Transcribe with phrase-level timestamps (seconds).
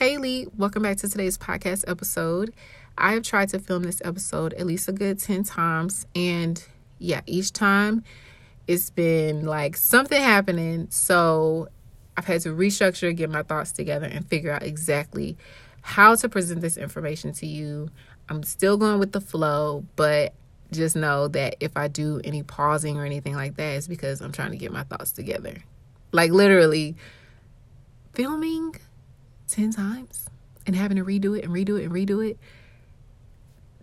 [0.00, 2.54] Haley, welcome back to today's podcast episode.
[2.96, 6.64] I have tried to film this episode at least a good 10 times, and
[6.98, 8.02] yeah, each time
[8.66, 10.86] it's been like something happening.
[10.88, 11.68] So
[12.16, 15.36] I've had to restructure, get my thoughts together, and figure out exactly
[15.82, 17.90] how to present this information to you.
[18.30, 20.32] I'm still going with the flow, but
[20.72, 24.32] just know that if I do any pausing or anything like that, it's because I'm
[24.32, 25.56] trying to get my thoughts together.
[26.10, 26.96] Like literally
[28.14, 28.76] filming
[29.50, 30.28] 10 times
[30.66, 32.38] and having to redo it and redo it and redo it,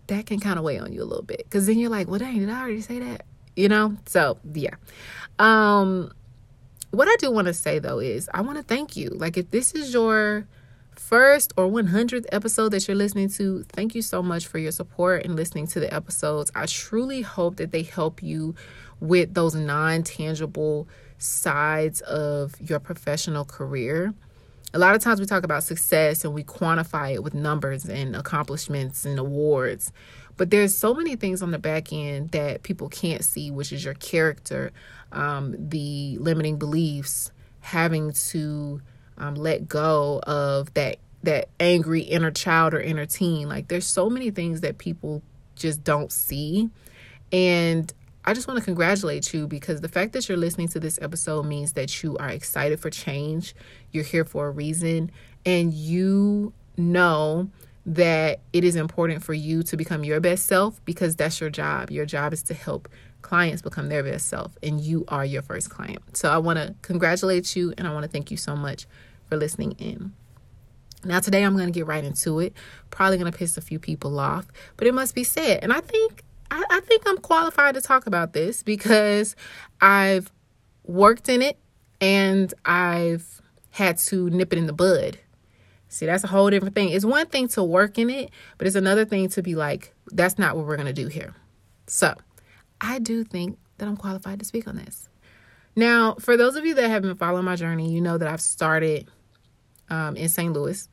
[0.06, 1.46] that can kind of weigh on you a little bit.
[1.50, 3.24] Cause then you're like, well, dang, did I already say that?
[3.56, 3.96] You know?
[4.06, 4.74] So yeah.
[5.38, 6.12] Um,
[6.90, 9.10] what I do want to say though is I want to thank you.
[9.10, 10.46] Like if this is your
[10.98, 15.24] first or 100th episode that you're listening to, thank you so much for your support
[15.24, 16.50] and listening to the episodes.
[16.54, 18.54] I truly hope that they help you
[19.00, 20.88] with those non tangible
[21.18, 24.14] sides of your professional career.
[24.74, 28.14] A lot of times we talk about success and we quantify it with numbers and
[28.14, 29.92] accomplishments and awards.
[30.36, 33.84] But there's so many things on the back end that people can't see, which is
[33.84, 34.70] your character,
[35.10, 38.80] um, the limiting beliefs, having to
[39.16, 43.48] um, let go of that that angry inner child or inner teen.
[43.48, 45.22] Like there's so many things that people
[45.56, 46.70] just don't see,
[47.32, 47.92] and
[48.28, 51.46] I just want to congratulate you because the fact that you're listening to this episode
[51.46, 53.54] means that you are excited for change.
[53.90, 55.10] You're here for a reason,
[55.46, 57.48] and you know
[57.86, 61.90] that it is important for you to become your best self because that's your job.
[61.90, 62.90] Your job is to help
[63.22, 66.14] clients become their best self, and you are your first client.
[66.14, 68.86] So I want to congratulate you and I want to thank you so much
[69.30, 70.12] for listening in.
[71.02, 72.52] Now, today I'm going to get right into it.
[72.90, 75.60] Probably going to piss a few people off, but it must be said.
[75.62, 79.36] And I think I, I think I'm qualified to talk about this because
[79.80, 80.30] I've
[80.84, 81.58] worked in it
[82.00, 85.18] and I've had to nip it in the bud.
[85.88, 86.90] See, that's a whole different thing.
[86.90, 90.38] It's one thing to work in it, but it's another thing to be like, that's
[90.38, 91.34] not what we're going to do here.
[91.86, 92.14] So,
[92.80, 95.08] I do think that I'm qualified to speak on this.
[95.74, 98.40] Now, for those of you that have been following my journey, you know that I've
[98.40, 99.08] started
[99.88, 100.52] um, in St.
[100.52, 100.88] Louis.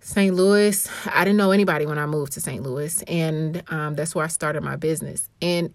[0.00, 0.34] St.
[0.34, 2.62] Louis, I didn't know anybody when I moved to St.
[2.62, 5.28] Louis, and um, that's where I started my business.
[5.42, 5.74] And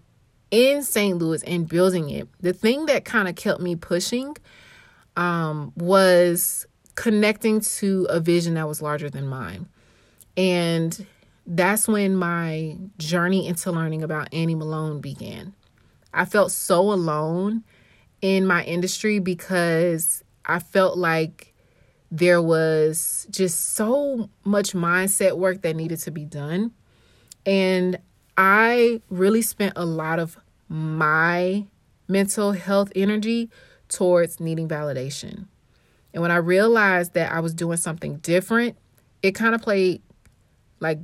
[0.50, 1.16] in St.
[1.16, 4.36] Louis and building it, the thing that kind of kept me pushing
[5.16, 6.66] um, was
[6.96, 9.68] connecting to a vision that was larger than mine.
[10.36, 11.06] And
[11.46, 15.54] that's when my journey into learning about Annie Malone began.
[16.12, 17.62] I felt so alone
[18.22, 21.54] in my industry because I felt like
[22.10, 26.72] there was just so much mindset work that needed to be done.
[27.44, 27.98] And
[28.36, 30.36] I really spent a lot of
[30.68, 31.66] my
[32.08, 33.50] mental health energy
[33.88, 35.46] towards needing validation.
[36.12, 38.76] And when I realized that I was doing something different,
[39.22, 40.02] it kind of played
[40.80, 40.98] like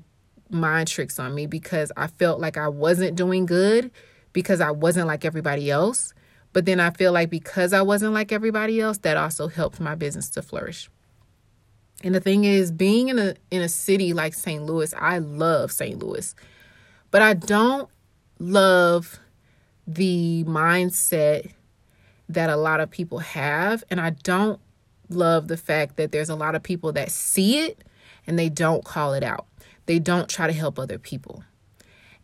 [0.51, 3.91] mind tricks on me because I felt like I wasn't doing good
[4.33, 6.15] because I wasn't like everybody else.
[6.53, 9.95] But then I feel like because I wasn't like everybody else, that also helped my
[9.95, 10.91] business to flourish.
[12.05, 14.65] And the thing is, being in a in a city like St.
[14.65, 15.99] Louis, I love St.
[15.99, 16.35] Louis.
[17.11, 17.89] But I don't
[18.39, 19.21] love
[19.87, 21.53] the mindset
[22.29, 24.61] that a lot of people have, and I don't
[25.09, 27.85] love the fact that there's a lot of people that see it
[28.27, 29.47] and they don't call it out.
[29.87, 31.45] They don't try to help other people.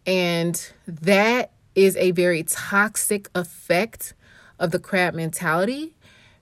[0.06, 4.14] And that is a very toxic effect
[4.58, 5.94] of the crab mentality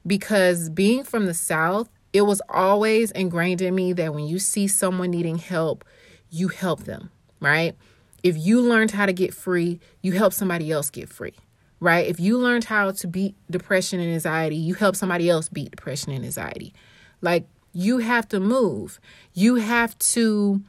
[0.06, 4.68] because being from the South, it was always ingrained in me that when you see
[4.68, 5.84] someone needing help,
[6.30, 7.10] you help them,
[7.40, 7.76] right?
[8.22, 11.34] If you learned how to get free, you help somebody else get free,
[11.80, 12.06] right?
[12.06, 16.12] If you learned how to beat depression and anxiety, you help somebody else beat depression
[16.12, 16.72] and anxiety.
[17.20, 18.98] Like you have to move.
[19.34, 20.62] You have to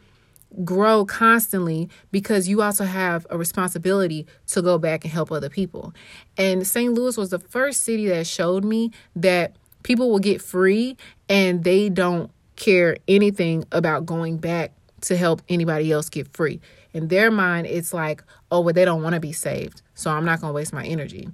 [0.64, 5.94] grow constantly because you also have a responsibility to go back and help other people.
[6.38, 6.94] And St.
[6.94, 10.98] Louis was the first city that showed me that people will get free
[11.30, 16.60] and they don't care anything about going back to help anybody else get free.
[16.94, 19.82] In their mind, it's like, oh, well, they don't want to be saved.
[19.94, 21.30] So I'm not going to waste my energy.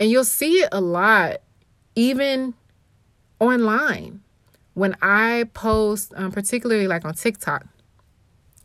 [0.00, 1.42] And you'll see it a lot,
[1.94, 2.54] even
[3.38, 4.22] online.
[4.74, 7.66] When I post, um, particularly like on TikTok,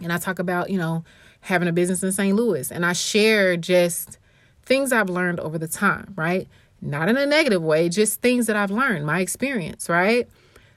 [0.02, 1.04] and I talk about, you know,
[1.42, 2.36] having a business in St.
[2.36, 2.72] Louis.
[2.72, 4.18] And I share just
[4.64, 6.48] things I've learned over the time, right?
[6.82, 10.28] Not in a negative way, just things that I've learned, my experience, right?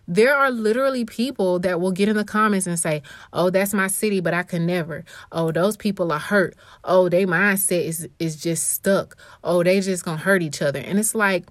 [0.08, 3.02] There are literally people that will get in the comments and say,
[3.32, 7.28] "Oh, that's my city, but I can never." "Oh, those people are hurt." "Oh, their
[7.28, 11.14] mindset is is just stuck." "Oh, they just going to hurt each other." And it's
[11.14, 11.46] like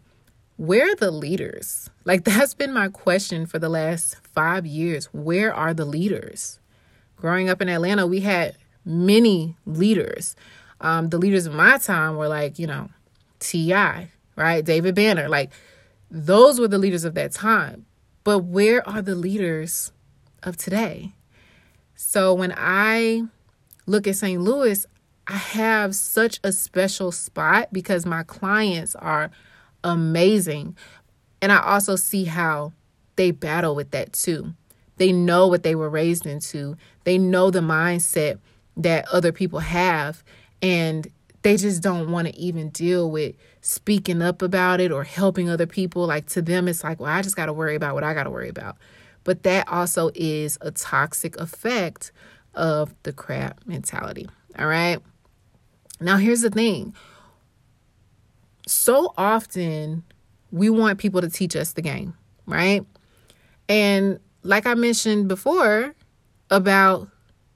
[0.60, 1.90] where are the leaders?
[2.04, 5.06] Like, that's been my question for the last five years.
[5.14, 6.59] Where are the leaders?
[7.20, 8.56] Growing up in Atlanta, we had
[8.86, 10.36] many leaders.
[10.82, 12.90] Um, the leaders of my time were like, you know,
[13.40, 14.64] T.I., right?
[14.64, 15.28] David Banner.
[15.28, 15.52] Like,
[16.10, 17.86] those were the leaders of that time.
[18.24, 19.92] But where are the leaders
[20.44, 21.14] of today?
[21.96, 23.24] So when I
[23.86, 24.42] look at St.
[24.42, 24.86] Louis,
[25.28, 29.30] I have such a special spot because my clients are
[29.84, 30.78] amazing.
[31.42, 32.74] And I also see how
[33.16, 34.54] they battle with that too.
[35.00, 38.38] They know what they were raised into, they know the mindset
[38.78, 40.24] that other people have,
[40.62, 41.08] and
[41.42, 45.66] they just don't want to even deal with speaking up about it or helping other
[45.66, 46.06] people.
[46.06, 48.26] Like to them, it's like, well, I just got to worry about what I got
[48.26, 48.78] to worry about.
[49.24, 52.12] But that also is a toxic effect
[52.54, 54.28] of the crab mentality.
[54.58, 55.00] All right.
[56.02, 56.94] Now, here's the thing
[58.66, 60.04] so often
[60.52, 62.86] we want people to teach us the game, right?
[63.68, 65.94] And like I mentioned before
[66.50, 67.08] about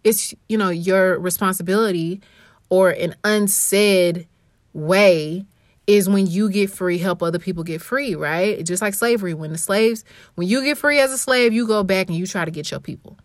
[0.04, 2.22] it's, you know, your responsibility
[2.70, 4.28] or an unsaid
[4.74, 5.46] way
[5.86, 8.66] is when you get free, help other people get free, right?
[8.66, 9.34] Just like slavery.
[9.34, 10.04] When the slaves,
[10.36, 12.72] when you get free as a slave, you go back and you try to get
[12.72, 13.18] your people,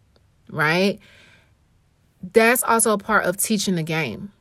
[0.51, 0.99] right?
[2.33, 4.33] That's also a part of teaching the game.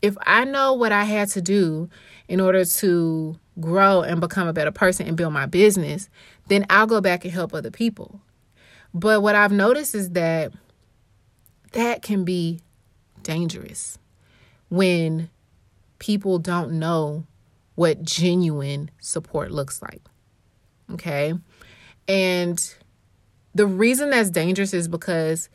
[0.00, 1.88] If I know what I had to do
[2.26, 6.08] in order to grow and become a better person and build my business,
[6.48, 8.20] then I'll go back and help other people.
[8.94, 10.52] But what I've noticed is that
[11.72, 12.60] that can be
[13.22, 13.98] dangerous
[14.68, 15.30] when
[15.98, 17.26] people don't know
[17.74, 20.02] what genuine support looks like.
[20.90, 21.34] Okay.
[22.06, 22.74] And
[23.54, 25.48] the reason that's dangerous is because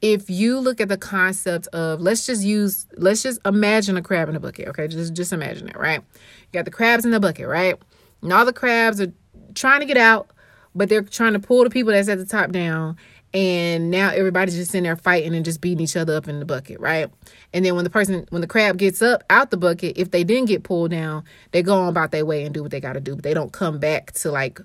[0.00, 4.28] if you look at the concept of let's just use let's just imagine a crab
[4.28, 7.20] in a bucket okay just just imagine it right you got the crabs in the
[7.20, 7.76] bucket right
[8.20, 9.12] and all the crabs are
[9.54, 10.28] trying to get out
[10.74, 12.96] but they're trying to pull the people that's at the top down
[13.34, 16.44] and now everybody's just in there fighting and just beating each other up in the
[16.44, 17.10] bucket, right?
[17.52, 20.22] And then when the person, when the crab gets up out the bucket, if they
[20.22, 22.92] didn't get pulled down, they go on about their way and do what they got
[22.92, 24.60] to do, but they don't come back to like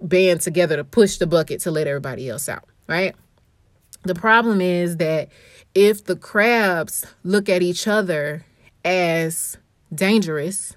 [0.00, 3.14] band together to push the bucket to let everybody else out, right?
[4.04, 5.28] The problem is that
[5.74, 8.46] if the crabs look at each other
[8.82, 9.58] as
[9.94, 10.74] dangerous,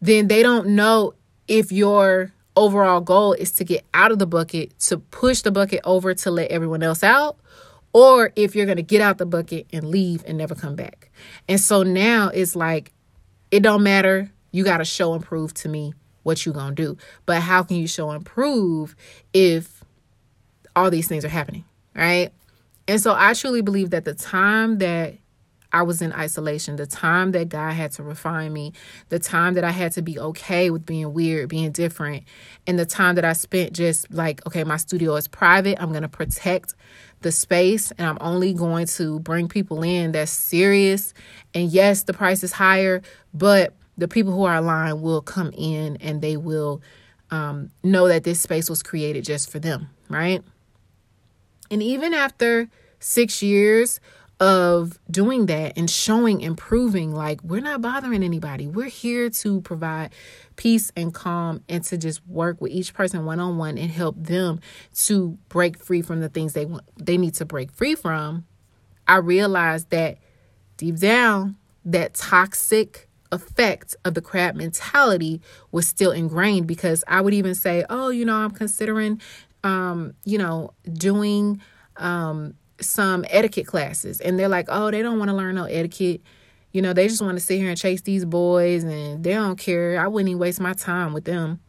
[0.00, 1.12] then they don't know
[1.46, 5.80] if you're overall goal is to get out of the bucket, to push the bucket
[5.84, 7.38] over to let everyone else out,
[7.92, 11.10] or if you're going to get out the bucket and leave and never come back.
[11.48, 12.92] And so now it's like,
[13.50, 14.30] it don't matter.
[14.50, 15.94] You got to show and prove to me
[16.24, 16.98] what you going to do.
[17.24, 18.94] But how can you show and prove
[19.32, 19.82] if
[20.76, 21.64] all these things are happening,
[21.94, 22.30] right?
[22.86, 25.14] And so I truly believe that the time that
[25.72, 28.72] I was in isolation, the time that God had to refine me,
[29.10, 32.24] the time that I had to be okay with being weird, being different,
[32.66, 35.80] and the time that I spent just like, okay, my studio is private.
[35.80, 36.74] I'm going to protect
[37.20, 41.12] the space and I'm only going to bring people in that's serious.
[41.54, 43.02] And yes, the price is higher,
[43.34, 46.80] but the people who are aligned will come in and they will
[47.30, 50.42] um, know that this space was created just for them, right?
[51.70, 52.68] And even after
[53.00, 54.00] six years,
[54.40, 58.68] of doing that and showing and proving like we're not bothering anybody.
[58.68, 60.12] We're here to provide
[60.56, 64.14] peace and calm and to just work with each person one on one and help
[64.16, 64.60] them
[64.94, 68.46] to break free from the things they want they need to break free from.
[69.08, 70.18] I realized that
[70.76, 75.40] deep down that toxic effect of the crab mentality
[75.72, 79.20] was still ingrained because I would even say, "Oh, you know, I'm considering
[79.64, 81.60] um, you know, doing
[81.96, 86.22] um some etiquette classes and they're like, oh, they don't want to learn no etiquette.
[86.72, 89.58] You know, they just want to sit here and chase these boys and they don't
[89.58, 90.00] care.
[90.00, 91.60] I wouldn't even waste my time with them.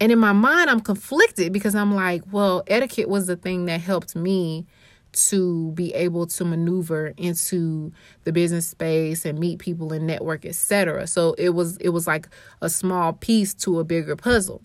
[0.00, 3.80] And in my mind, I'm conflicted because I'm like, well, etiquette was the thing that
[3.80, 4.66] helped me
[5.12, 7.92] to be able to maneuver into
[8.24, 11.06] the business space and meet people and network, etc.
[11.06, 12.28] So it was it was like
[12.60, 14.62] a small piece to a bigger puzzle.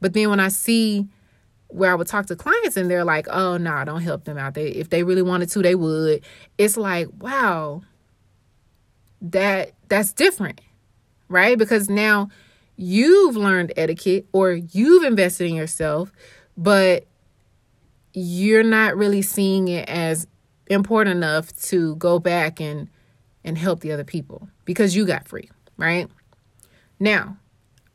[0.00, 1.08] But then when I see
[1.68, 4.38] where I would talk to clients and they're like, "Oh no, nah, don't help them
[4.38, 4.54] out.
[4.54, 6.22] They if they really wanted to, they would."
[6.58, 7.82] It's like, wow,
[9.20, 10.60] that that's different,
[11.28, 11.58] right?
[11.58, 12.28] Because now
[12.76, 16.12] you've learned etiquette or you've invested in yourself,
[16.56, 17.06] but
[18.12, 20.26] you're not really seeing it as
[20.68, 22.88] important enough to go back and
[23.44, 26.08] and help the other people because you got free, right?
[26.98, 27.36] Now,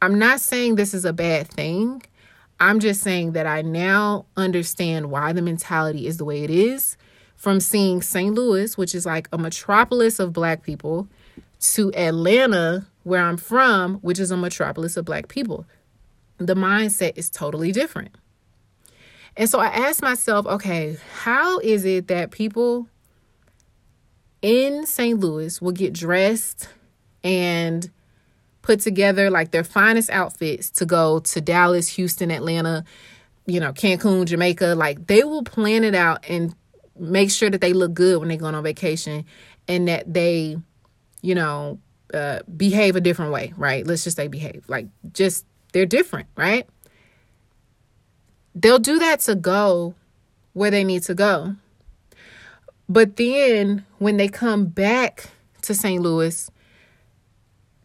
[0.02, 2.02] I'm not saying this is a bad thing
[2.62, 6.96] I'm just saying that I now understand why the mentality is the way it is
[7.36, 8.36] from seeing St.
[8.36, 11.08] Louis, which is like a metropolis of black people,
[11.60, 15.66] to Atlanta, where I'm from, which is a metropolis of black people,
[16.38, 18.16] the mindset is totally different.
[19.36, 22.88] And so I asked myself, okay, how is it that people
[24.44, 25.20] in St.
[25.20, 26.68] Louis will get dressed
[27.24, 27.90] and
[28.62, 32.84] put together like their finest outfits to go to Dallas, Houston, Atlanta,
[33.46, 34.76] you know, Cancun, Jamaica.
[34.76, 36.56] Like they will plan it out and
[36.98, 39.26] make sure that they look good when they're going on vacation
[39.68, 40.58] and that they,
[41.22, 41.80] you know,
[42.14, 43.86] uh, behave a different way, right?
[43.86, 44.64] Let's just say behave.
[44.68, 46.68] Like just they're different, right?
[48.54, 49.96] They'll do that to go
[50.54, 51.56] where they need to go.
[52.90, 55.30] But then when they come back
[55.62, 56.02] to St.
[56.02, 56.52] Louis,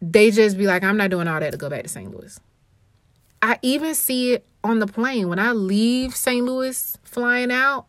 [0.00, 2.11] they just be like, I'm not doing all that to go back to St.
[2.11, 2.38] Louis.
[3.43, 5.29] I even see it on the plane.
[5.29, 6.45] When I leave St.
[6.45, 7.87] Louis flying out,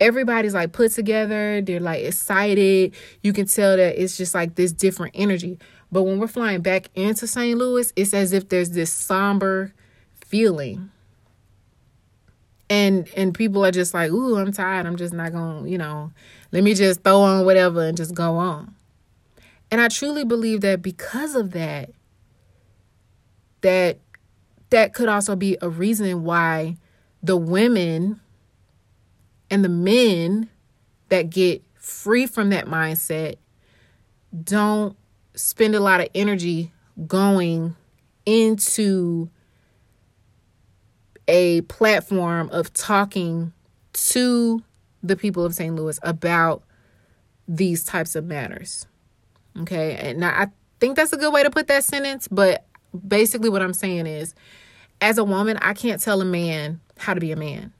[0.00, 1.60] everybody's like put together.
[1.60, 2.94] They're like excited.
[3.22, 5.58] You can tell that it's just like this different energy.
[5.90, 7.58] But when we're flying back into St.
[7.58, 9.72] Louis, it's as if there's this somber
[10.24, 10.90] feeling.
[12.70, 14.86] And and people are just like, "Ooh, I'm tired.
[14.86, 16.10] I'm just not to you know,
[16.52, 18.74] let me just throw on whatever and just go on."
[19.72, 21.90] And I truly believe that because of that,
[23.62, 24.00] that
[24.68, 26.76] that could also be a reason why
[27.22, 28.20] the women
[29.50, 30.50] and the men
[31.08, 33.36] that get free from that mindset
[34.44, 34.94] don't
[35.34, 36.70] spend a lot of energy
[37.06, 37.74] going
[38.26, 39.30] into
[41.28, 43.54] a platform of talking
[43.94, 44.62] to
[45.02, 45.74] the people of St.
[45.74, 46.62] Louis about
[47.48, 48.86] these types of matters.
[49.60, 49.96] Okay.
[49.96, 50.48] And I
[50.80, 52.66] think that's a good way to put that sentence, but
[53.06, 54.34] basically what I'm saying is
[55.00, 57.72] as a woman, I can't tell a man how to be a man.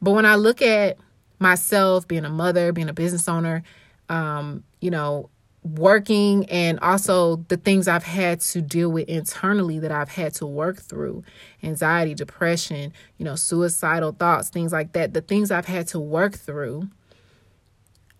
[0.00, 0.98] But when I look at
[1.38, 3.62] myself being a mother, being a business owner,
[4.08, 5.30] um, you know,
[5.64, 10.46] working and also the things I've had to deal with internally that I've had to
[10.46, 11.24] work through
[11.62, 15.14] anxiety, depression, you know, suicidal thoughts, things like that.
[15.14, 16.88] The things I've had to work through.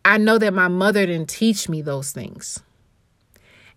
[0.06, 2.62] I know that my mother didn't teach me those things.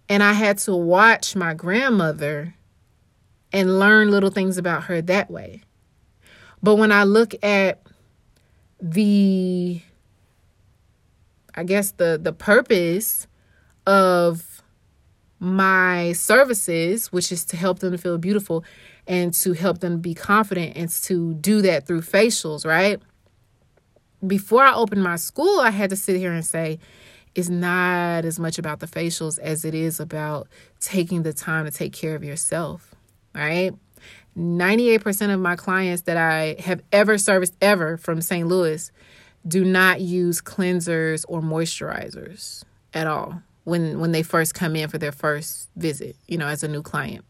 [0.09, 2.55] And I had to watch my grandmother
[3.51, 5.61] and learn little things about her that way.
[6.61, 7.81] But when I look at
[8.81, 9.81] the
[11.55, 13.27] I guess the the purpose
[13.85, 14.61] of
[15.39, 18.63] my services, which is to help them feel beautiful
[19.07, 23.01] and to help them be confident and to do that through facials, right?
[24.25, 26.79] Before I opened my school, I had to sit here and say,
[27.37, 30.47] is not as much about the facials as it is about
[30.79, 32.95] taking the time to take care of yourself,
[33.35, 33.73] right?
[34.35, 38.47] 98% of my clients that I have ever serviced ever from St.
[38.47, 38.91] Louis
[39.47, 42.63] do not use cleansers or moisturizers
[42.93, 46.63] at all when when they first come in for their first visit, you know, as
[46.63, 47.23] a new client.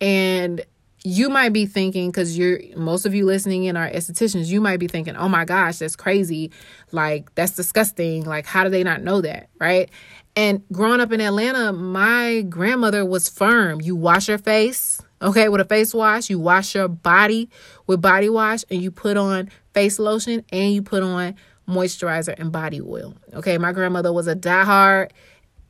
[0.00, 0.64] And
[1.02, 4.78] you might be thinking because you're most of you listening in are estheticians you might
[4.78, 6.50] be thinking oh my gosh that's crazy.
[6.92, 8.24] Like that's disgusting.
[8.24, 9.48] Like how do they not know that?
[9.58, 9.90] Right?
[10.36, 13.80] And growing up in atlanta my grandmother was firm.
[13.80, 16.28] You wash your face okay with a face wash.
[16.28, 17.48] You wash your body
[17.86, 21.34] with body wash and you put on face lotion and you put on
[21.66, 23.56] moisturizer and body oil okay?
[23.56, 25.12] My grandmother was a diehard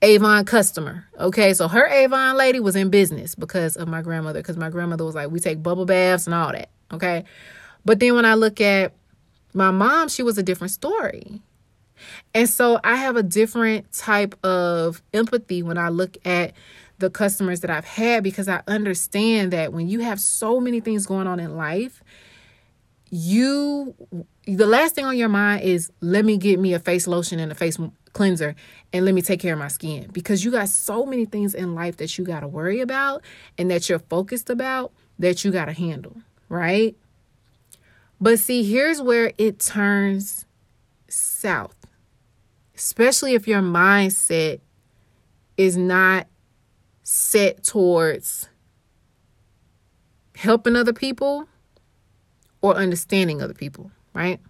[0.03, 1.07] Avon customer.
[1.19, 5.05] Okay, so her Avon lady was in business because of my grandmother, because my grandmother
[5.05, 6.71] was like, we take bubble baths and all that.
[6.93, 7.25] Okay,
[7.85, 8.95] but then when I look at
[9.53, 11.41] my mom, she was a different story.
[12.35, 16.55] And so I have a different type of empathy when I look at
[16.99, 21.07] the customers that I've had because I understand that when you have so many things
[21.07, 22.03] going on in life,
[23.11, 23.95] you
[24.47, 27.51] the last thing on your mind is let me get me a face lotion and
[27.51, 27.77] a face
[28.13, 28.55] cleanser
[28.93, 31.75] and let me take care of my skin because you got so many things in
[31.75, 33.23] life that you got to worry about
[33.59, 36.17] and that you're focused about that you got to handle,
[36.49, 36.97] right?
[38.21, 40.47] But see, here's where it turns
[41.09, 41.77] south.
[42.75, 44.61] Especially if your mindset
[45.57, 46.27] is not
[47.03, 48.49] set towards
[50.35, 51.47] helping other people
[52.63, 54.41] or understanding other people, right?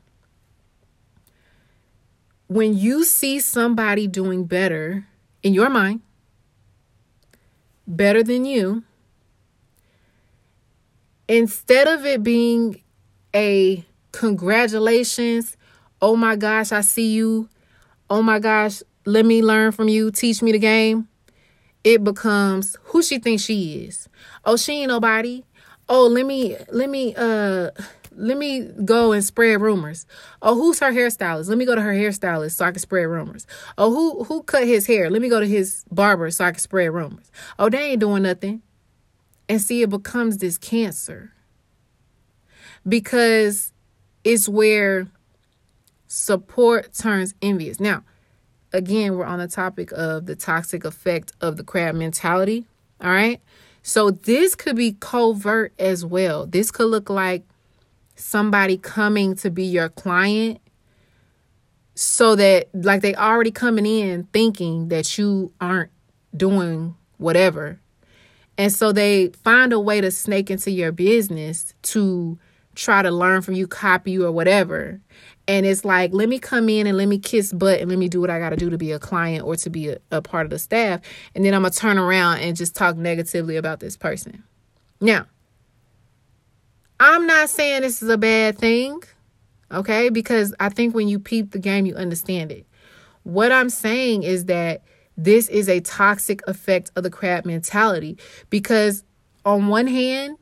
[2.50, 5.06] when you see somebody doing better
[5.40, 6.00] in your mind,
[7.86, 8.82] better than you,
[11.28, 12.82] instead of it being
[13.36, 15.56] a congratulations,
[16.02, 17.48] oh my gosh, I see you,
[18.10, 21.06] oh my gosh, let me learn from you, teach me the game,
[21.84, 24.08] it becomes who she thinks she is.
[24.44, 25.44] Oh, she ain't nobody.
[25.88, 27.70] Oh, let me let me uh
[28.12, 30.06] let me go and spread rumors.
[30.42, 31.48] Oh, who's her hairstylist?
[31.48, 33.46] Let me go to her hairstylist so I can spread rumors.
[33.78, 35.10] Oh, who who cut his hair?
[35.10, 37.30] Let me go to his barber so I can spread rumors.
[37.58, 38.62] Oh, they ain't doing nothing.
[39.48, 41.32] And see, it becomes this cancer
[42.86, 43.72] because
[44.24, 45.08] it's where
[46.06, 47.80] support turns envious.
[47.80, 48.04] Now,
[48.72, 52.66] again, we're on the topic of the toxic effect of the crab mentality.
[53.00, 53.40] All right.
[53.82, 56.46] So this could be covert as well.
[56.46, 57.44] This could look like
[58.20, 60.60] somebody coming to be your client
[61.94, 65.90] so that like they already coming in thinking that you aren't
[66.36, 67.80] doing whatever.
[68.56, 72.38] And so they find a way to snake into your business to
[72.74, 75.00] try to learn from you, copy you or whatever.
[75.48, 78.08] And it's like, let me come in and let me kiss butt and let me
[78.08, 80.22] do what I got to do to be a client or to be a, a
[80.22, 81.00] part of the staff.
[81.34, 84.44] And then I'm going to turn around and just talk negatively about this person.
[85.00, 85.26] Now,
[87.00, 89.02] I'm not saying this is a bad thing,
[89.72, 90.10] okay?
[90.10, 92.66] Because I think when you peep the game, you understand it.
[93.22, 94.82] What I'm saying is that
[95.16, 98.18] this is a toxic effect of the crab mentality
[98.50, 99.02] because,
[99.46, 100.36] on one hand,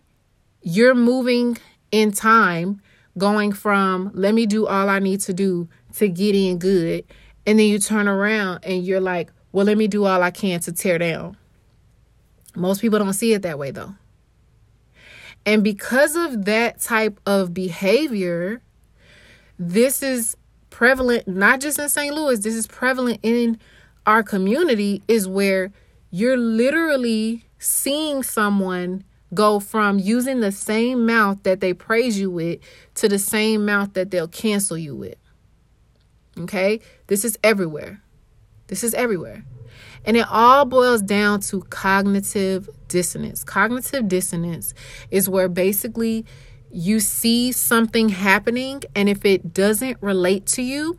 [0.61, 1.57] you're moving
[1.93, 2.83] in time
[3.17, 7.05] going from let me do all I need to do to get in good.
[7.47, 10.59] And then you turn around and you're like, well, let me do all I can
[10.61, 11.37] to tear down.
[12.57, 13.95] Most people don't see it that way though.
[15.49, 18.61] And because of that type of behavior,
[19.59, 20.37] this is
[20.69, 22.15] prevalent not just in St.
[22.15, 23.59] Louis, this is prevalent in
[24.05, 25.73] our community, is where
[26.11, 32.61] you're literally seeing someone go from using the same mouth that they praise you with
[32.97, 35.17] to the same mouth that they'll cancel you with.
[36.39, 36.79] Okay?
[37.07, 38.03] This is everywhere.
[38.67, 39.45] This is everywhere.
[40.09, 43.45] And it all boils down to cognitive dissonance.
[43.45, 44.73] Cognitive dissonance
[45.11, 46.25] is where basically
[46.71, 50.99] you see something happening, and if it doesn't relate to you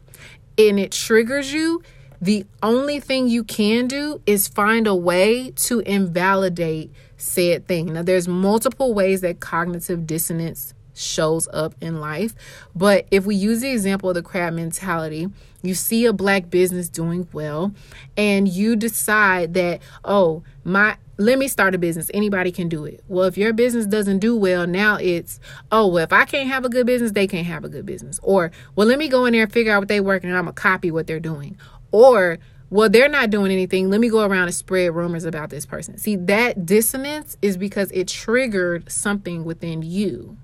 [0.60, 1.82] and it triggers you,
[2.22, 7.94] the only thing you can do is find a way to invalidate said thing.
[7.94, 12.36] Now, there's multiple ways that cognitive dissonance shows up in life,
[12.76, 15.30] but if we use the example of the crab mentality,
[15.62, 17.74] you see a black business doing well,
[18.16, 22.10] and you decide that, oh, my let me start a business.
[22.14, 23.04] Anybody can do it.
[23.10, 26.64] Well, if your business doesn't do well, now it's, oh, well, if I can't have
[26.64, 28.22] a good business, they can't have a good business.
[28.24, 30.46] Or, well, let me go in there and figure out what they work and I'm
[30.46, 31.58] to copy what they're doing.
[31.92, 33.90] Or, well, they're not doing anything.
[33.90, 35.98] Let me go around and spread rumors about this person.
[35.98, 40.38] See, that dissonance is because it triggered something within you.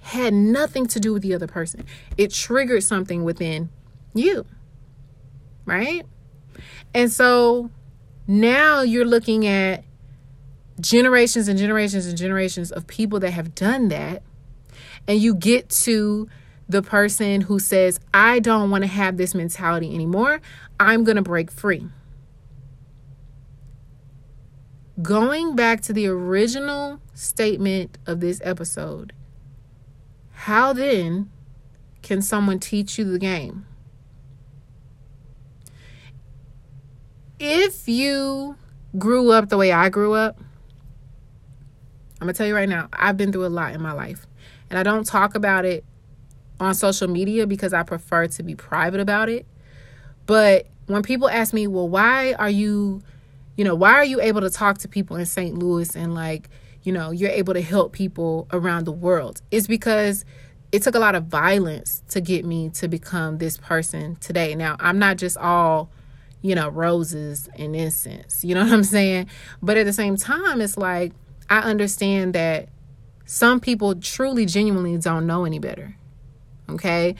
[0.00, 1.86] Had nothing to do with the other person.
[2.18, 3.70] It triggered something within
[4.14, 4.46] you.
[5.64, 6.04] Right?
[6.94, 7.70] And so
[8.26, 9.84] now you're looking at
[10.80, 14.22] generations and generations and generations of people that have done that.
[15.06, 16.28] And you get to
[16.68, 20.40] the person who says, I don't want to have this mentality anymore.
[20.78, 21.88] I'm going to break free.
[25.02, 29.12] Going back to the original statement of this episode,
[30.32, 31.30] how then
[32.02, 33.66] can someone teach you the game?
[37.42, 38.54] If you
[38.98, 40.38] grew up the way I grew up,
[42.20, 44.26] I'm going to tell you right now, I've been through a lot in my life.
[44.68, 45.82] And I don't talk about it
[46.60, 49.46] on social media because I prefer to be private about it.
[50.26, 53.02] But when people ask me, well, why are you,
[53.56, 55.58] you know, why are you able to talk to people in St.
[55.58, 56.50] Louis and like,
[56.82, 59.40] you know, you're able to help people around the world?
[59.50, 60.26] It's because
[60.72, 64.54] it took a lot of violence to get me to become this person today.
[64.54, 65.90] Now, I'm not just all,
[66.42, 69.28] you know, roses and incense, you know what I'm saying?
[69.62, 71.12] But at the same time, it's like,
[71.48, 72.68] I understand that
[73.24, 75.96] some people truly, genuinely don't know any better.
[76.68, 77.14] Okay.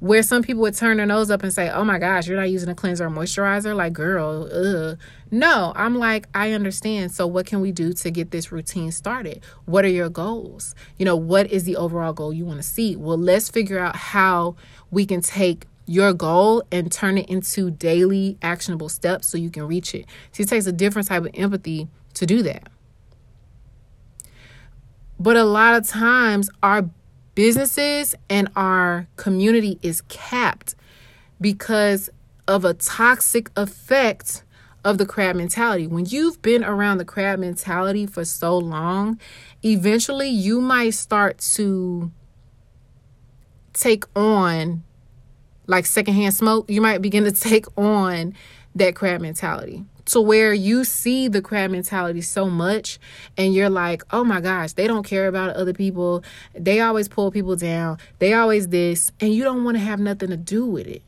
[0.00, 2.50] Where some people would turn their nose up and say, Oh my gosh, you're not
[2.50, 3.74] using a cleanser or moisturizer?
[3.74, 4.98] Like, girl, ugh.
[5.30, 7.10] No, I'm like, I understand.
[7.12, 9.42] So, what can we do to get this routine started?
[9.64, 10.74] What are your goals?
[10.98, 12.94] You know, what is the overall goal you want to see?
[12.94, 14.56] Well, let's figure out how
[14.90, 19.66] we can take your goal and turn it into daily actionable steps so you can
[19.66, 20.06] reach it.
[20.32, 22.68] See, it takes a different type of empathy to do that.
[25.18, 26.88] But a lot of times, our
[27.34, 30.74] businesses and our community is capped
[31.40, 32.10] because
[32.46, 34.42] of a toxic effect
[34.84, 35.86] of the crab mentality.
[35.86, 39.18] When you've been around the crab mentality for so long,
[39.64, 42.10] eventually you might start to
[43.72, 44.84] take on
[45.66, 46.70] like secondhand smoke.
[46.70, 48.34] You might begin to take on
[48.74, 49.84] that crab mentality.
[50.06, 52.98] to where you see the crab mentality so much
[53.38, 56.22] and you're like, oh my gosh, they don't care about other people.
[56.54, 57.98] They always pull people down.
[58.18, 59.12] They always this.
[59.20, 61.02] And you don't want to have nothing to do with it.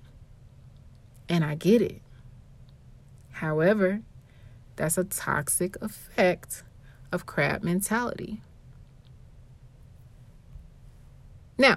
[1.29, 2.01] And I get it.
[3.33, 4.01] However,
[4.77, 6.62] that's a toxic effect
[7.12, 8.40] of crab mentality.
[11.59, 11.77] Now,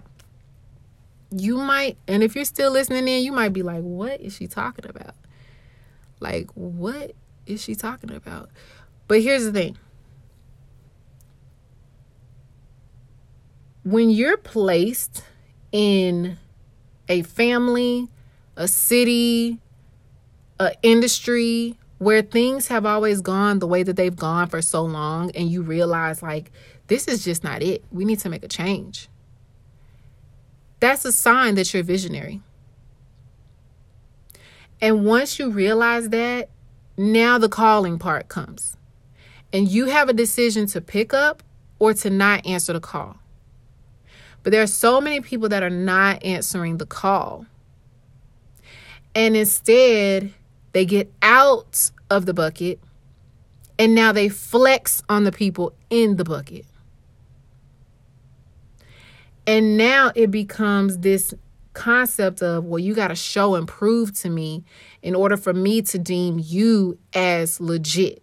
[1.32, 4.48] you might, and if you're still listening in, you might be like, what is she
[4.48, 5.16] talking about?
[6.20, 7.14] Like, what
[7.46, 8.50] is she talking about?
[9.08, 9.78] But here's the thing
[13.84, 15.24] when you're placed
[15.72, 16.38] in
[17.08, 18.08] a family,
[18.56, 19.60] a city,
[20.60, 25.32] a industry where things have always gone the way that they've gone for so long
[25.32, 26.52] and you realize like
[26.88, 27.84] this is just not it.
[27.92, 29.10] We need to make a change.
[30.80, 32.42] That's a sign that you're visionary.
[34.82, 36.50] And once you realize that,
[36.98, 38.78] now the calling part comes.
[39.52, 41.44] And you have a decision to pick up
[41.80, 43.18] or to not answer the call.
[44.44, 47.46] But there are so many people that are not answering the call.
[49.16, 50.34] And instead,
[50.72, 52.80] they get out of the bucket
[53.78, 56.66] and now they flex on the people in the bucket.
[59.50, 61.34] And now it becomes this
[61.74, 64.64] concept of, well, you got to show and prove to me
[65.02, 68.22] in order for me to deem you as legit.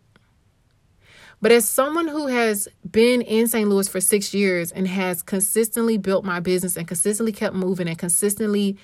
[1.42, 3.68] But as someone who has been in St.
[3.68, 7.98] Louis for six years and has consistently built my business and consistently kept moving and
[7.98, 8.76] consistently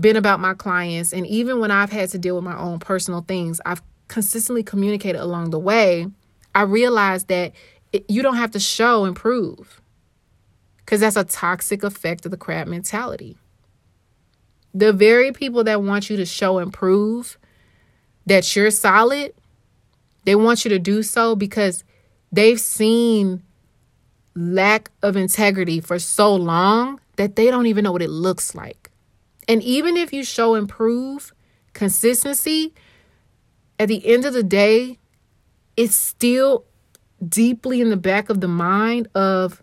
[0.00, 3.20] been about my clients, and even when I've had to deal with my own personal
[3.20, 6.08] things, I've consistently communicated along the way.
[6.56, 7.52] I realized that
[7.92, 9.80] it, you don't have to show and prove
[10.88, 13.36] because that's a toxic effect of the crab mentality.
[14.72, 17.36] The very people that want you to show and prove
[18.24, 19.34] that you're solid,
[20.24, 21.84] they want you to do so because
[22.32, 23.42] they've seen
[24.34, 28.90] lack of integrity for so long that they don't even know what it looks like.
[29.46, 31.34] And even if you show and prove
[31.74, 32.72] consistency,
[33.78, 34.98] at the end of the day,
[35.76, 36.64] it's still
[37.28, 39.62] deeply in the back of the mind of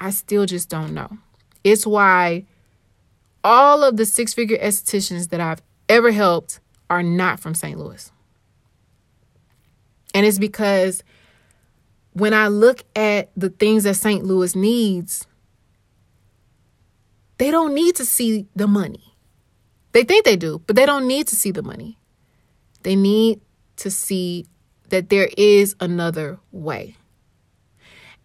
[0.00, 1.18] I still just don't know.
[1.62, 2.46] It's why
[3.44, 7.78] all of the six figure estheticians that I've ever helped are not from St.
[7.78, 8.10] Louis.
[10.14, 11.04] And it's because
[12.14, 14.24] when I look at the things that St.
[14.24, 15.26] Louis needs,
[17.38, 19.14] they don't need to see the money.
[19.92, 21.98] They think they do, but they don't need to see the money.
[22.82, 23.40] They need
[23.76, 24.46] to see
[24.88, 26.96] that there is another way.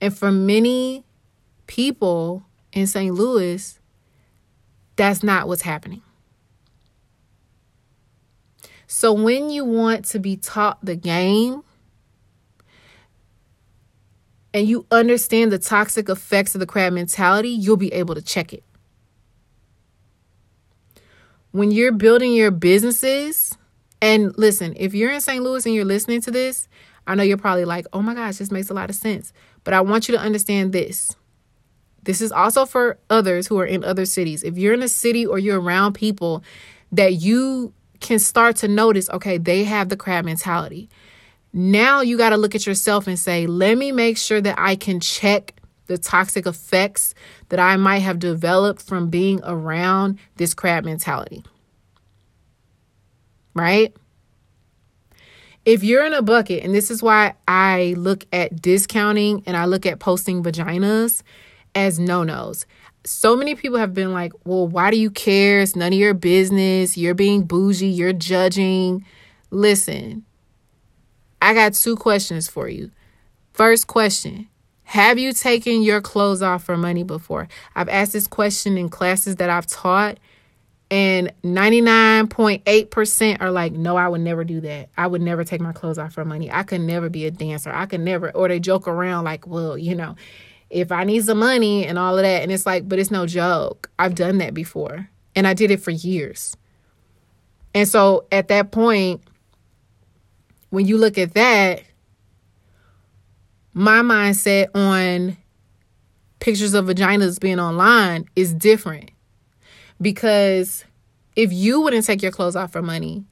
[0.01, 1.04] And for many
[1.67, 3.13] people in St.
[3.13, 3.79] Louis,
[4.95, 6.01] that's not what's happening.
[8.87, 11.63] So when you want to be taught the game
[14.53, 18.53] and you understand the toxic effects of the crab mentality, you'll be able to check
[18.53, 18.63] it.
[21.51, 23.57] When you're building your businesses,
[24.01, 25.43] and listen, if you're in St.
[25.43, 26.67] Louis and you're listening to this,
[27.07, 29.33] I know you're probably like, oh my gosh, this makes a lot of sense.
[29.63, 31.15] But I want you to understand this
[32.05, 34.43] this is also for others who are in other cities.
[34.43, 36.43] If you're in a city or you're around people
[36.91, 40.89] that you can start to notice, okay, they have the crab mentality.
[41.53, 44.75] Now you got to look at yourself and say, let me make sure that I
[44.75, 47.13] can check the toxic effects
[47.49, 51.43] that I might have developed from being around this crab mentality.
[53.53, 53.95] Right?
[55.63, 59.65] If you're in a bucket, and this is why I look at discounting and I
[59.65, 61.23] look at posting vaginas
[61.75, 62.65] as no nos.
[63.03, 65.59] So many people have been like, well, why do you care?
[65.59, 66.97] It's none of your business.
[66.97, 67.87] You're being bougie.
[67.87, 69.05] You're judging.
[69.51, 70.25] Listen,
[71.41, 72.89] I got two questions for you.
[73.53, 74.47] First question
[74.85, 77.47] Have you taken your clothes off for money before?
[77.75, 80.17] I've asked this question in classes that I've taught,
[80.89, 84.89] and 99.8% are like, no, I would never do that.
[84.97, 86.51] I would never take my clothes off for money.
[86.51, 87.71] I could never be a dancer.
[87.71, 90.15] I could never, or they joke around like, well, you know,
[90.69, 92.41] if I need some money and all of that.
[92.43, 93.89] And it's like, but it's no joke.
[93.99, 96.55] I've done that before and I did it for years.
[97.73, 99.21] And so at that point,
[100.69, 101.83] when you look at that,
[103.73, 105.37] my mindset on
[106.39, 109.11] pictures of vaginas being online is different.
[110.01, 110.85] Because
[111.35, 113.25] if you wouldn't take your clothes off for money,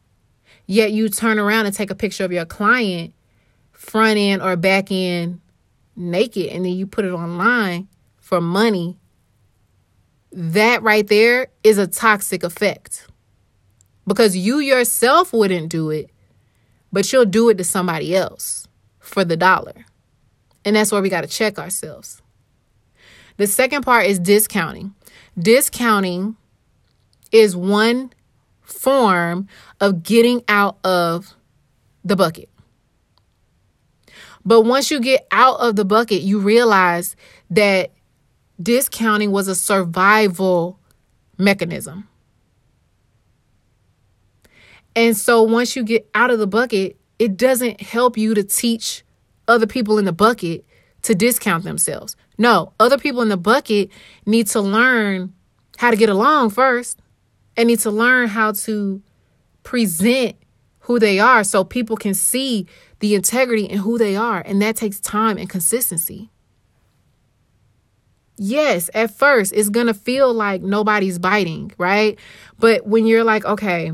[0.65, 3.13] yet you turn around and take a picture of your client,
[3.71, 5.39] front end or back end,
[5.95, 8.97] naked and then you put it online for money,
[10.31, 13.07] that right there is a toxic effect.
[14.05, 16.09] Because you yourself wouldn't do it,
[16.91, 18.67] but you'll do it to somebody else
[18.99, 19.85] for the dollar.
[20.65, 22.21] And that's where we got to check ourselves.
[23.37, 24.93] The second part is discounting.
[25.37, 26.35] Discounting
[27.31, 28.13] is one
[28.61, 29.47] form
[29.79, 31.33] of getting out of
[32.03, 32.49] the bucket.
[34.45, 37.15] But once you get out of the bucket, you realize
[37.49, 37.91] that
[38.61, 40.79] discounting was a survival
[41.37, 42.07] mechanism.
[44.95, 49.03] And so once you get out of the bucket, it doesn't help you to teach
[49.47, 50.65] other people in the bucket
[51.03, 52.15] to discount themselves.
[52.37, 53.89] No, other people in the bucket
[54.25, 55.33] need to learn
[55.77, 56.99] how to get along first
[57.57, 59.01] and need to learn how to
[59.63, 60.35] present
[60.83, 62.67] who they are so people can see
[62.99, 64.41] the integrity in who they are.
[64.45, 66.29] And that takes time and consistency.
[68.37, 72.17] Yes, at first it's going to feel like nobody's biting, right?
[72.59, 73.91] But when you're like, okay,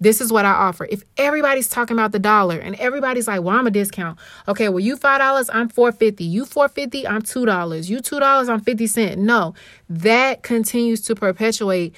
[0.00, 0.86] this is what I offer.
[0.90, 4.18] If everybody's talking about the dollar and everybody's like, well, I'm a discount.
[4.48, 6.24] Okay, well, you $5, I'm 450.
[6.24, 7.88] You 450, I'm $2.
[7.88, 9.20] You $2, I'm 50 cent.
[9.20, 9.54] No,
[9.88, 11.94] that continues to perpetuate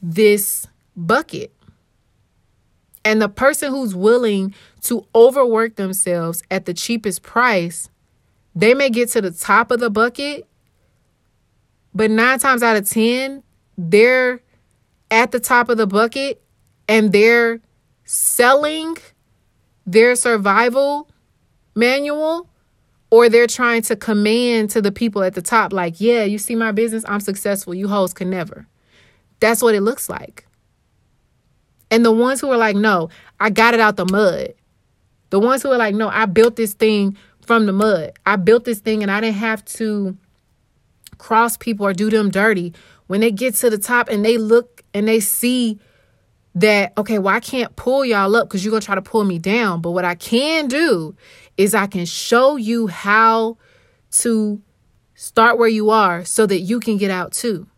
[0.00, 1.52] this bucket.
[3.04, 7.88] And the person who's willing to overwork themselves at the cheapest price,
[8.54, 10.46] they may get to the top of the bucket,
[11.94, 13.42] but nine times out of 10,
[13.78, 14.40] they're
[15.10, 16.42] at the top of the bucket
[16.88, 17.60] and they're
[18.04, 18.96] selling
[19.86, 21.08] their survival
[21.74, 22.48] manual
[23.10, 26.54] or they're trying to command to the people at the top like yeah you see
[26.54, 27.04] my business?
[27.08, 27.74] I'm successful.
[27.74, 28.66] You hoes can never.
[29.40, 30.46] That's what it looks like
[31.90, 34.54] and the ones who are like no i got it out the mud.
[35.30, 38.12] The ones who are like no i built this thing from the mud.
[38.26, 40.16] I built this thing and i didn't have to
[41.18, 42.74] cross people or do them dirty.
[43.06, 45.78] When they get to the top and they look and they see
[46.56, 49.38] that okay well i can't pull y'all up because you're gonna try to pull me
[49.38, 49.80] down.
[49.80, 51.14] But what i can do
[51.56, 53.56] is i can show you how
[54.10, 54.60] to
[55.14, 57.69] start where you are so that you can get out too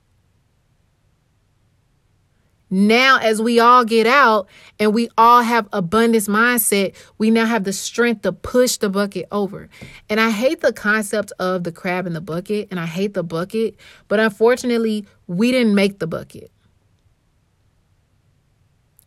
[2.72, 4.48] now as we all get out
[4.80, 9.28] and we all have abundance mindset we now have the strength to push the bucket
[9.30, 9.68] over
[10.08, 13.22] and i hate the concept of the crab in the bucket and i hate the
[13.22, 13.76] bucket
[14.08, 16.50] but unfortunately we didn't make the bucket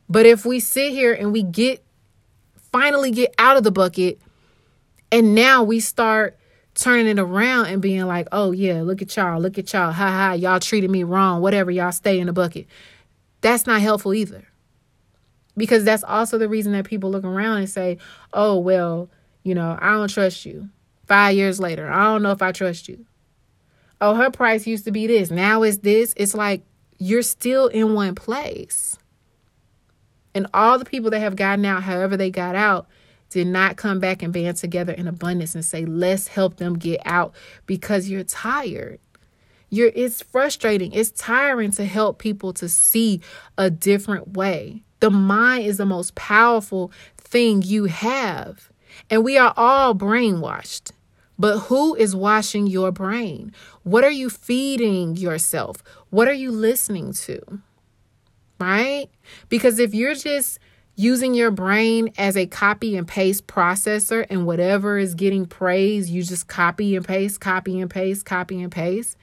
[0.07, 1.83] but if we sit here and we get
[2.71, 4.19] finally get out of the bucket
[5.11, 6.37] and now we start
[6.75, 10.11] turning it around and being like, oh yeah, look at y'all, look at y'all, ha
[10.11, 12.67] ha, y'all treated me wrong, whatever, y'all stay in the bucket.
[13.41, 14.47] That's not helpful either.
[15.57, 17.97] Because that's also the reason that people look around and say,
[18.33, 19.09] oh, well,
[19.43, 20.69] you know, I don't trust you.
[21.07, 23.05] Five years later, I don't know if I trust you.
[24.01, 25.31] Oh, her price used to be this.
[25.31, 26.13] Now it's this.
[26.17, 26.63] It's like
[26.97, 28.97] you're still in one place.
[30.33, 32.87] And all the people that have gotten out, however they got out,
[33.29, 37.01] did not come back and band together in abundance and say, let's help them get
[37.05, 37.33] out
[37.65, 38.99] because you're tired.
[39.75, 40.91] You're it's frustrating.
[40.93, 43.21] It's tiring to help people to see
[43.57, 44.83] a different way.
[44.99, 48.69] The mind is the most powerful thing you have.
[49.09, 50.91] And we are all brainwashed.
[51.37, 53.51] But who is washing your brain?
[53.83, 55.83] What are you feeding yourself?
[56.09, 57.59] What are you listening to?
[58.59, 59.09] right?
[59.49, 60.59] Because if you're just
[60.95, 66.23] using your brain as a copy and paste processor and whatever is getting praise, you
[66.23, 69.17] just copy and paste, copy and paste, copy and paste,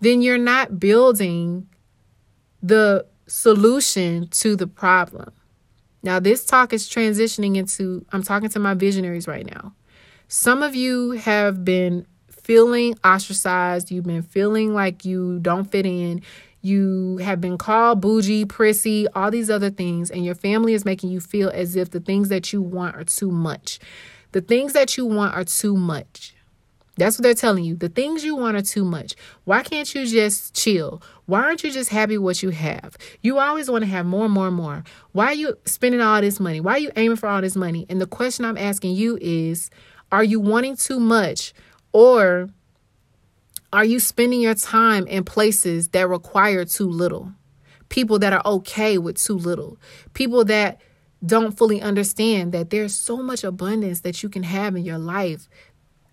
[0.00, 1.68] then you're not building
[2.62, 5.32] the solution to the problem.
[6.02, 9.74] Now, this talk is transitioning into, I'm talking to my visionaries right now.
[10.28, 16.22] Some of you have been feeling ostracized, you've been feeling like you don't fit in,
[16.60, 21.10] you have been called bougie, prissy, all these other things, and your family is making
[21.10, 23.78] you feel as if the things that you want are too much.
[24.32, 26.34] The things that you want are too much.
[26.98, 27.76] That's what they're telling you.
[27.76, 29.14] The things you want are too much.
[29.44, 31.00] Why can't you just chill?
[31.26, 32.96] Why aren't you just happy with what you have?
[33.22, 34.82] You always want to have more, more, more.
[35.12, 36.60] Why are you spending all this money?
[36.60, 37.86] Why are you aiming for all this money?
[37.88, 39.70] And the question I'm asking you is
[40.10, 41.54] are you wanting too much
[41.92, 42.48] or
[43.72, 47.32] are you spending your time in places that require too little?
[47.90, 49.78] People that are okay with too little.
[50.14, 50.80] People that
[51.24, 55.48] don't fully understand that there's so much abundance that you can have in your life.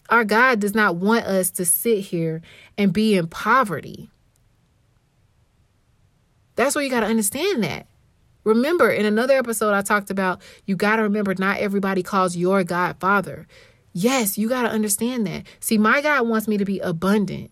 [0.10, 2.42] Our God does not want us to sit here
[2.78, 4.10] and be in poverty.
[6.56, 7.88] That's where you got to understand that.
[8.44, 12.64] Remember, in another episode, I talked about you got to remember not everybody calls your
[12.64, 13.48] God Father.
[13.92, 15.48] Yes, you got to understand that.
[15.60, 17.52] See, my God wants me to be abundant.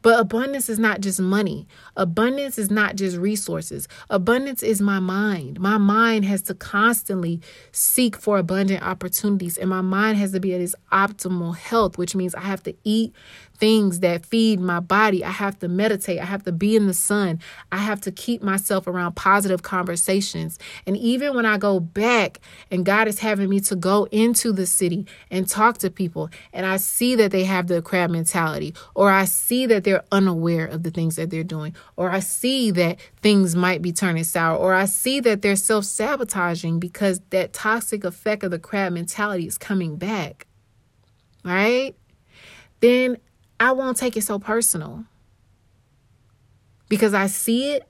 [0.00, 1.66] But abundance is not just money.
[1.96, 3.88] Abundance is not just resources.
[4.10, 5.58] Abundance is my mind.
[5.58, 7.40] My mind has to constantly
[7.72, 12.14] seek for abundant opportunities, and my mind has to be at its optimal health, which
[12.14, 13.12] means I have to eat
[13.58, 15.24] things that feed my body.
[15.24, 16.20] I have to meditate.
[16.20, 17.40] I have to be in the sun.
[17.72, 20.58] I have to keep myself around positive conversations.
[20.86, 22.40] And even when I go back
[22.70, 26.66] and God is having me to go into the city and talk to people, and
[26.66, 30.82] I see that they have the crab mentality, or I see that they're unaware of
[30.82, 34.74] the things that they're doing, or I see that things might be turning sour, or
[34.74, 39.58] I see that they're self sabotaging because that toxic effect of the crab mentality is
[39.58, 40.46] coming back,
[41.44, 41.94] right?
[42.80, 43.18] Then
[43.60, 45.04] I won't take it so personal
[46.88, 47.88] because I see it,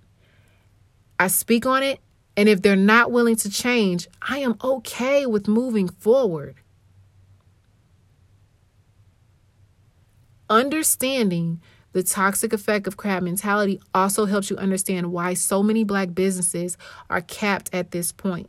[1.18, 2.00] I speak on it,
[2.36, 6.56] and if they're not willing to change, I am okay with moving forward.
[10.48, 11.60] Understanding
[11.92, 16.78] the toxic effect of crab mentality also helps you understand why so many black businesses
[17.10, 18.48] are capped at this point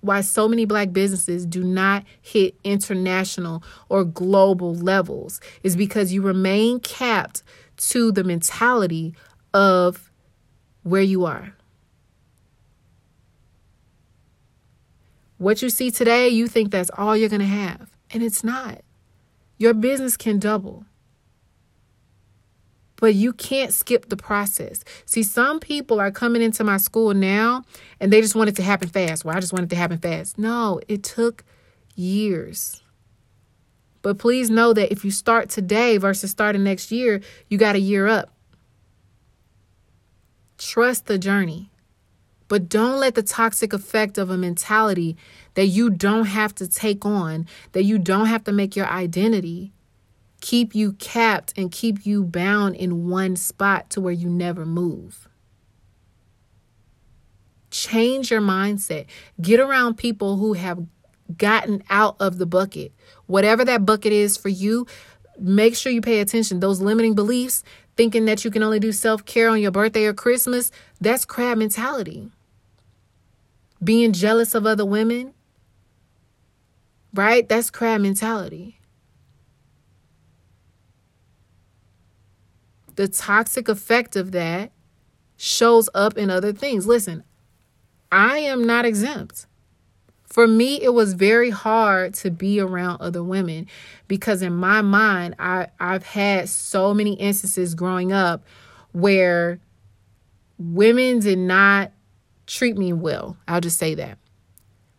[0.00, 6.22] why so many black businesses do not hit international or global levels is because you
[6.22, 7.42] remain capped
[7.76, 9.14] to the mentality
[9.52, 10.10] of
[10.82, 11.54] where you are.
[15.38, 18.80] What you see today, you think that's all you're going to have, and it's not.
[19.58, 20.86] Your business can double
[22.96, 24.84] but you can't skip the process.
[25.04, 27.64] See, some people are coming into my school now
[28.00, 29.24] and they just want it to happen fast.
[29.24, 30.38] Well, I just want it to happen fast.
[30.38, 31.44] No, it took
[31.94, 32.82] years.
[34.02, 37.80] But please know that if you start today versus starting next year, you got a
[37.80, 38.30] year up.
[40.58, 41.70] Trust the journey.
[42.48, 45.16] But don't let the toxic effect of a mentality
[45.54, 49.72] that you don't have to take on, that you don't have to make your identity,
[50.40, 55.28] keep you capped and keep you bound in one spot to where you never move.
[57.70, 59.06] Change your mindset.
[59.40, 60.86] Get around people who have
[61.36, 62.92] gotten out of the bucket.
[63.26, 64.86] Whatever that bucket is for you,
[65.38, 66.60] make sure you pay attention.
[66.60, 67.64] Those limiting beliefs,
[67.96, 70.70] thinking that you can only do self care on your birthday or Christmas,
[71.00, 72.30] that's crab mentality.
[73.82, 75.34] Being jealous of other women,
[77.12, 77.46] right?
[77.48, 78.80] That's crab mentality.
[82.96, 84.72] The toxic effect of that
[85.36, 86.86] shows up in other things.
[86.86, 87.22] Listen,
[88.10, 89.46] I am not exempt.
[90.24, 93.68] For me, it was very hard to be around other women
[94.08, 98.42] because in my mind, I, I've had so many instances growing up
[98.92, 99.60] where
[100.58, 101.92] women did not
[102.46, 103.36] treat me well.
[103.46, 104.18] I'll just say that.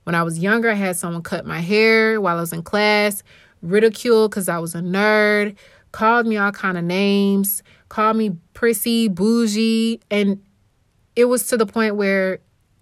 [0.03, 3.23] When I was younger, I had someone cut my hair while I was in class,
[3.61, 5.57] ridiculed because I was a nerd,
[5.97, 10.39] called me all kind of names, called me prissy, bougie, and
[11.15, 12.37] it was to the point where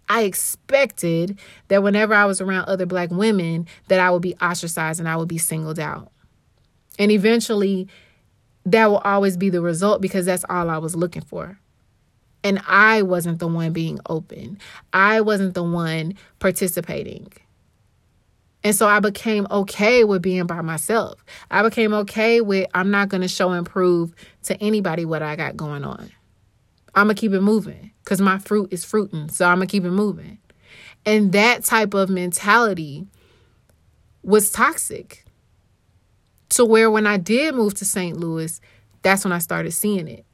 [0.10, 4.99] I expected that whenever I was around other black women that I would be ostracized
[4.99, 6.12] and I would be singled out.
[6.99, 7.88] And eventually
[8.65, 11.58] that will always be the result because that's all I was looking for.
[12.43, 14.60] And I wasn't the one being open.
[14.91, 17.32] I wasn't the one participating.
[18.65, 21.23] And so I became okay with being by myself.
[21.51, 25.36] I became okay with I'm not going to show and prove to anybody what I
[25.36, 26.10] got going on.
[26.95, 29.30] I'm going to keep it moving because my fruit is fruiting.
[29.30, 30.39] So I'm going to keep it moving.
[31.06, 33.06] And that type of mentality
[34.23, 35.25] was toxic
[36.49, 38.17] to where when I did move to St.
[38.17, 38.60] Louis,
[39.04, 40.25] that's when I started seeing it.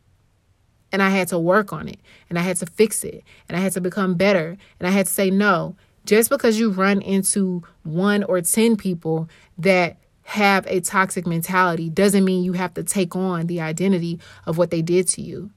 [0.94, 3.60] And I had to work on it and I had to fix it and I
[3.60, 7.64] had to become better and I had to say no just because you run into
[7.84, 13.16] one or 10 people that have a toxic mentality doesn't mean you have to take
[13.16, 15.52] on the identity of what they did to you.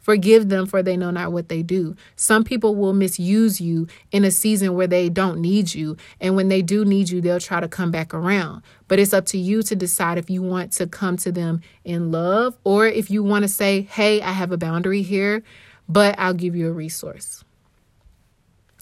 [0.00, 1.94] Forgive them for they know not what they do.
[2.16, 5.96] Some people will misuse you in a season where they don't need you.
[6.20, 8.62] And when they do need you, they'll try to come back around.
[8.88, 12.10] But it's up to you to decide if you want to come to them in
[12.10, 15.42] love or if you want to say, hey, I have a boundary here,
[15.88, 17.44] but I'll give you a resource.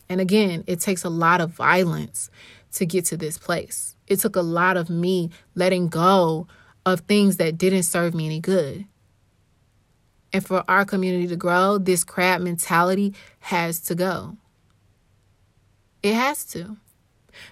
[0.08, 2.30] And again, it takes a lot of violence
[2.72, 3.96] to get to this place.
[4.06, 6.46] It took a lot of me letting go
[6.86, 8.86] of things that didn't serve me any good.
[10.32, 14.36] And for our community to grow, this crab mentality has to go.
[16.02, 16.76] It has to.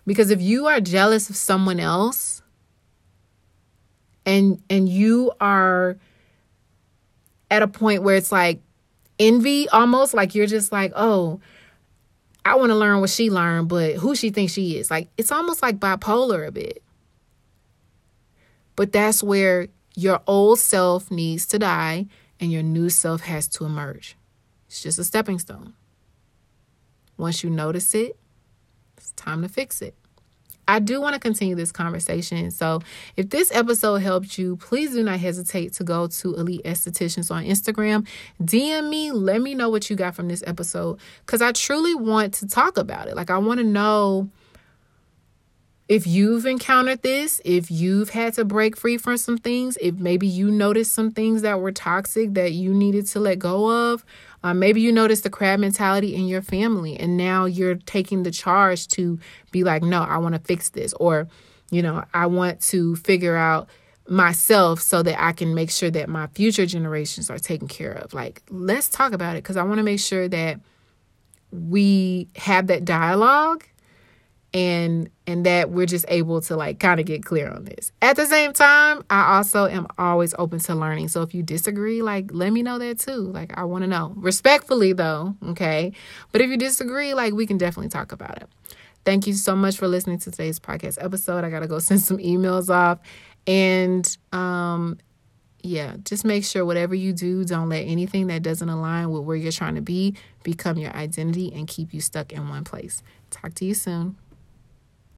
[0.07, 2.42] Because if you are jealous of someone else
[4.25, 5.96] and and you are
[7.50, 8.61] at a point where it's like
[9.19, 11.40] envy almost like you're just like, "Oh,
[12.47, 14.90] I want to learn what she learned, but who she thinks she is.
[14.90, 16.83] Like it's almost like bipolar a bit.
[18.77, 19.69] But that's where
[19.99, 22.07] Your old self needs to die
[22.38, 24.15] and your new self has to emerge.
[24.69, 25.73] It's just a stepping stone.
[27.17, 28.17] Once you notice it,
[28.99, 29.94] it's time to fix it.
[30.69, 32.50] I do want to continue this conversation.
[32.50, 32.81] So,
[33.17, 37.44] if this episode helped you, please do not hesitate to go to Elite Estheticians on
[37.44, 38.06] Instagram.
[38.42, 42.35] DM me, let me know what you got from this episode because I truly want
[42.35, 43.17] to talk about it.
[43.17, 44.29] Like, I want to know
[45.88, 50.27] if you've encountered this, if you've had to break free from some things, if maybe
[50.27, 54.04] you noticed some things that were toxic that you needed to let go of,
[54.47, 58.31] uh, maybe you noticed the crab mentality in your family and now you're taking the
[58.31, 59.19] charge to
[59.51, 61.27] be like, no, I want to fix this, or,
[61.73, 63.69] you know, I want to figure out
[64.09, 68.15] myself so that I can make sure that my future generations are taken care of.
[68.15, 70.61] Like, let's talk about it because I want to make sure that
[71.51, 73.65] we have that dialogue
[74.57, 77.92] and and that we're just able to like kind of get clear on this.
[78.00, 81.09] At the same time, I also am always open to learning.
[81.09, 83.31] So if you disagree, like let me know that too.
[83.33, 84.15] Like I want to know.
[84.17, 85.92] Respectfully though, okay?
[86.33, 88.48] But if you disagree, like we can definitely talk about it.
[89.04, 91.44] Thank you so much for listening to today's podcast episode.
[91.44, 93.00] I got to go send some emails off
[93.46, 94.98] and um
[95.63, 99.37] yeah, just make sure whatever you do, don't let anything that doesn't align with where
[99.37, 103.02] you're trying to be become your identity and keep you stuck in one place.
[103.31, 104.17] Talk to you soon.